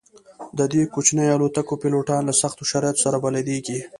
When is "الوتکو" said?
1.35-1.73